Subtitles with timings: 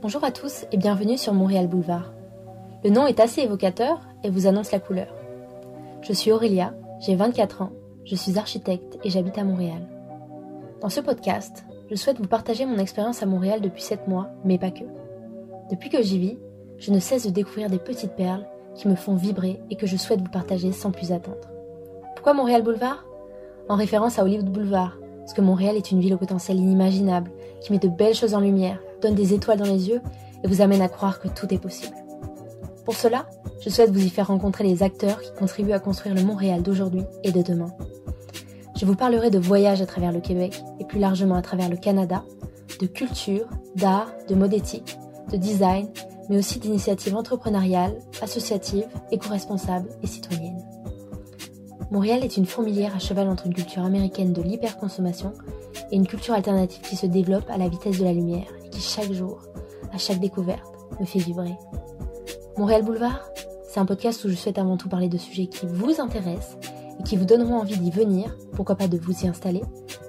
[0.00, 2.12] Bonjour à tous et bienvenue sur Montréal Boulevard.
[2.84, 5.12] Le nom est assez évocateur et vous annonce la couleur.
[6.02, 7.72] Je suis Aurélia, j'ai 24 ans,
[8.04, 9.88] je suis architecte et j'habite à Montréal.
[10.80, 14.56] Dans ce podcast, je souhaite vous partager mon expérience à Montréal depuis 7 mois, mais
[14.56, 14.84] pas que.
[15.68, 16.38] Depuis que j'y vis,
[16.78, 19.96] je ne cesse de découvrir des petites perles qui me font vibrer et que je
[19.96, 21.48] souhaite vous partager sans plus attendre.
[22.14, 23.04] Pourquoi Montréal Boulevard?
[23.68, 27.72] En référence à Hollywood Boulevard, parce que Montréal est une ville au potentiel inimaginable, qui
[27.72, 30.00] met de belles choses en lumière, donne des étoiles dans les yeux
[30.42, 31.96] et vous amène à croire que tout est possible.
[32.84, 33.26] Pour cela,
[33.60, 37.02] je souhaite vous y faire rencontrer les acteurs qui contribuent à construire le Montréal d'aujourd'hui
[37.22, 37.70] et de demain.
[38.78, 41.76] Je vous parlerai de voyages à travers le Québec et plus largement à travers le
[41.76, 42.24] Canada,
[42.80, 44.98] de culture, d'art, de mode éthique,
[45.32, 45.88] de design,
[46.28, 50.67] mais aussi d'initiatives entrepreneuriales, associatives, éco-responsables et citoyennes.
[51.90, 55.32] Montréal est une fourmilière à cheval entre une culture américaine de l'hyperconsommation
[55.90, 58.80] et une culture alternative qui se développe à la vitesse de la lumière et qui
[58.80, 59.40] chaque jour,
[59.92, 61.56] à chaque découverte, me fait vibrer.
[62.58, 63.30] Montréal Boulevard,
[63.66, 66.58] c'est un podcast où je souhaite avant tout parler de sujets qui vous intéressent
[67.00, 69.62] et qui vous donneront envie d'y venir, pourquoi pas de vous y installer,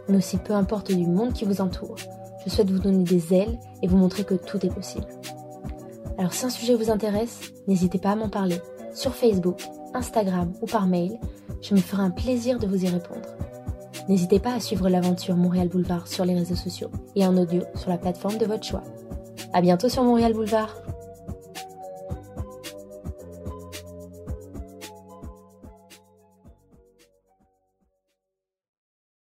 [0.10, 1.96] mais aussi peu importe du monde qui vous entoure,
[2.46, 5.08] je souhaite vous donner des ailes et vous montrer que tout est possible.
[6.18, 8.60] Alors si un sujet vous intéresse, n'hésitez pas à m'en parler
[8.94, 9.62] sur Facebook,
[9.94, 11.20] Instagram ou par mail
[11.62, 13.28] je me ferai un plaisir de vous y répondre.
[14.08, 17.90] N'hésitez pas à suivre l'aventure Montréal Boulevard sur les réseaux sociaux et en audio sur
[17.90, 18.84] la plateforme de votre choix.
[19.54, 20.76] À bientôt sur Montréal Boulevard!